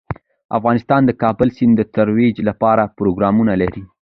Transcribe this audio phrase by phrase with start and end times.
[0.57, 3.81] افغانستان د کابل سیند د ترویج لپاره پروګرامونه لري.